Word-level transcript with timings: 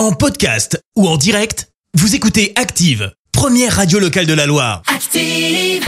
En 0.00 0.12
podcast 0.12 0.82
ou 0.96 1.06
en 1.06 1.18
direct, 1.18 1.68
vous 1.92 2.14
écoutez 2.14 2.54
Active, 2.56 3.12
première 3.32 3.76
radio 3.76 3.98
locale 3.98 4.24
de 4.24 4.32
la 4.32 4.46
Loire. 4.46 4.80
Active. 4.86 5.86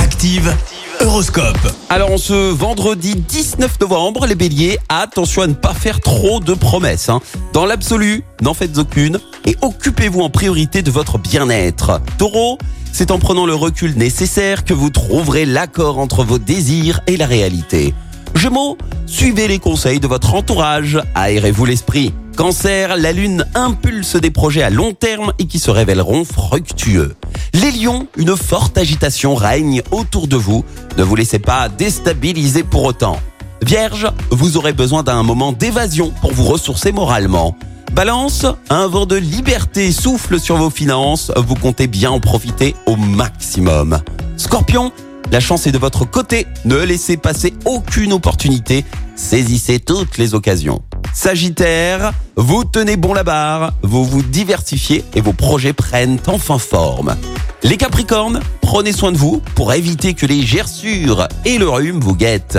Active, 0.00 0.56
Horoscope. 1.00 1.74
Alors, 1.88 2.12
on 2.12 2.18
ce 2.18 2.52
vendredi 2.52 3.16
19 3.16 3.80
novembre, 3.80 4.26
les 4.26 4.36
béliers, 4.36 4.78
attention 4.88 5.42
à 5.42 5.48
ne 5.48 5.54
pas 5.54 5.74
faire 5.74 5.98
trop 5.98 6.38
de 6.38 6.54
promesses. 6.54 7.08
hein. 7.08 7.20
Dans 7.52 7.66
l'absolu, 7.66 8.22
n'en 8.42 8.54
faites 8.54 8.78
aucune 8.78 9.18
et 9.44 9.56
occupez-vous 9.60 10.20
en 10.20 10.30
priorité 10.30 10.82
de 10.82 10.92
votre 10.92 11.18
bien-être. 11.18 12.00
Taureau, 12.16 12.58
c'est 12.92 13.10
en 13.10 13.18
prenant 13.18 13.44
le 13.44 13.56
recul 13.56 13.98
nécessaire 13.98 14.64
que 14.64 14.72
vous 14.72 14.90
trouverez 14.90 15.46
l'accord 15.46 15.98
entre 15.98 16.22
vos 16.22 16.38
désirs 16.38 17.00
et 17.08 17.16
la 17.16 17.26
réalité. 17.26 17.92
Gémeaux, 18.38 18.78
suivez 19.06 19.48
les 19.48 19.58
conseils 19.58 19.98
de 19.98 20.06
votre 20.06 20.32
entourage, 20.32 21.00
aérez-vous 21.16 21.64
l'esprit. 21.64 22.14
Cancer, 22.36 22.96
la 22.96 23.10
lune 23.10 23.44
impulse 23.56 24.14
des 24.14 24.30
projets 24.30 24.62
à 24.62 24.70
long 24.70 24.94
terme 24.94 25.32
et 25.40 25.46
qui 25.46 25.58
se 25.58 25.72
révéleront 25.72 26.24
fructueux. 26.24 27.16
Les 27.52 27.72
lions, 27.72 28.06
une 28.16 28.36
forte 28.36 28.78
agitation 28.78 29.34
règne 29.34 29.82
autour 29.90 30.28
de 30.28 30.36
vous. 30.36 30.64
Ne 30.96 31.02
vous 31.02 31.16
laissez 31.16 31.40
pas 31.40 31.68
déstabiliser 31.68 32.62
pour 32.62 32.84
autant. 32.84 33.18
Vierge, 33.60 34.06
vous 34.30 34.56
aurez 34.56 34.72
besoin 34.72 35.02
d'un 35.02 35.24
moment 35.24 35.50
d'évasion 35.50 36.12
pour 36.20 36.32
vous 36.32 36.44
ressourcer 36.44 36.92
moralement. 36.92 37.56
Balance, 37.92 38.46
un 38.70 38.86
vent 38.86 39.06
de 39.06 39.16
liberté 39.16 39.90
souffle 39.90 40.38
sur 40.38 40.58
vos 40.58 40.70
finances, 40.70 41.32
vous 41.36 41.56
comptez 41.56 41.88
bien 41.88 42.12
en 42.12 42.20
profiter 42.20 42.76
au 42.86 42.94
maximum. 42.94 43.98
Scorpion, 44.36 44.92
la 45.30 45.40
chance 45.40 45.66
est 45.66 45.72
de 45.72 45.78
votre 45.78 46.04
côté, 46.04 46.46
ne 46.64 46.76
laissez 46.76 47.16
passer 47.16 47.54
aucune 47.64 48.12
opportunité, 48.12 48.84
saisissez 49.16 49.78
toutes 49.78 50.18
les 50.18 50.34
occasions. 50.34 50.82
Sagittaire, 51.14 52.12
vous 52.36 52.64
tenez 52.64 52.96
bon 52.96 53.12
la 53.12 53.24
barre, 53.24 53.72
vous 53.82 54.04
vous 54.04 54.22
diversifiez 54.22 55.04
et 55.14 55.20
vos 55.20 55.32
projets 55.32 55.72
prennent 55.72 56.18
enfin 56.26 56.58
forme. 56.58 57.16
Les 57.62 57.76
Capricornes, 57.76 58.40
prenez 58.60 58.92
soin 58.92 59.12
de 59.12 59.16
vous 59.16 59.42
pour 59.54 59.72
éviter 59.72 60.14
que 60.14 60.26
les 60.26 60.42
gerçures 60.42 61.28
et 61.44 61.58
le 61.58 61.68
rhume 61.68 62.00
vous 62.00 62.14
guettent. 62.14 62.58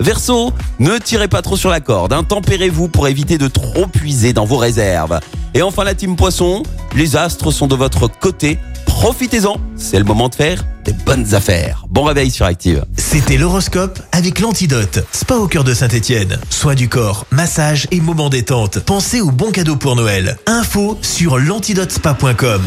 Verseau, 0.00 0.52
ne 0.78 0.98
tirez 0.98 1.28
pas 1.28 1.42
trop 1.42 1.56
sur 1.56 1.70
la 1.70 1.80
corde, 1.80 2.12
hein, 2.12 2.24
tempérez-vous 2.24 2.88
pour 2.88 3.06
éviter 3.06 3.38
de 3.38 3.48
trop 3.48 3.86
puiser 3.86 4.32
dans 4.32 4.46
vos 4.46 4.56
réserves. 4.56 5.20
Et 5.54 5.62
enfin 5.62 5.84
la 5.84 5.94
team 5.94 6.16
Poisson, 6.16 6.62
les 6.94 7.16
astres 7.16 7.50
sont 7.50 7.66
de 7.66 7.76
votre 7.76 8.08
côté, 8.08 8.58
profitez-en, 8.86 9.56
c'est 9.76 9.98
le 9.98 10.04
moment 10.04 10.28
de 10.28 10.34
faire 10.34 10.64
des 10.90 11.04
bonnes 11.04 11.34
affaires. 11.34 11.84
Bon 11.88 12.04
réveil 12.04 12.30
sur 12.30 12.46
Active. 12.46 12.84
C'était 12.96 13.36
l'horoscope 13.36 14.00
avec 14.12 14.40
l'antidote. 14.40 15.00
Spa 15.12 15.36
au 15.36 15.46
cœur 15.46 15.64
de 15.64 15.74
Saint-Étienne. 15.74 16.38
Soins 16.50 16.74
du 16.74 16.88
corps, 16.88 17.26
massage 17.30 17.86
et 17.90 18.00
moments 18.00 18.28
détente. 18.28 18.80
Pensez 18.80 19.20
aux 19.20 19.30
bons 19.30 19.52
cadeaux 19.52 19.76
pour 19.76 19.96
Noël. 19.96 20.36
Info 20.46 20.98
sur 21.02 21.38
l'antidotespa.com. 21.38 22.62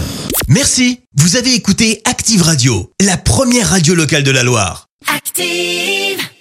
Merci. 0.48 1.02
Vous 1.16 1.36
avez 1.36 1.54
écouté 1.54 2.02
Active 2.06 2.42
Radio, 2.42 2.92
la 3.02 3.18
première 3.18 3.70
radio 3.70 3.94
locale 3.96 4.24
de 4.24 4.32
la 4.32 4.44
Loire. 4.44 4.88
Active. 5.14 6.33